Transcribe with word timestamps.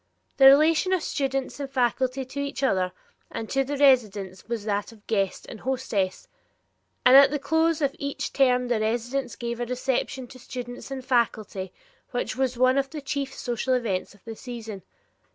The 0.37 0.47
relation 0.47 0.93
of 0.93 1.03
students 1.03 1.59
and 1.59 1.69
faculty 1.69 2.25
to 2.25 2.39
each 2.39 2.63
other 2.63 2.91
and 3.29 3.47
to 3.51 3.63
the 3.63 3.77
residents 3.77 4.47
was 4.47 4.65
that 4.65 4.91
of 4.91 5.05
guest 5.05 5.45
and 5.47 5.59
hostess, 5.59 6.27
and 7.05 7.15
at 7.15 7.29
the 7.29 7.37
close 7.37 7.83
of 7.83 7.95
each 7.99 8.33
term 8.33 8.67
the 8.67 8.79
residents 8.79 9.35
gave 9.35 9.59
a 9.59 9.65
reception 9.67 10.25
to 10.29 10.39
students 10.39 10.89
and 10.89 11.05
faculty 11.05 11.71
which 12.09 12.35
was 12.35 12.57
one 12.57 12.79
of 12.79 12.89
the 12.89 12.99
chief 12.99 13.31
social 13.35 13.75
events 13.75 14.15
of 14.15 14.23
the 14.25 14.35
season. 14.35 14.81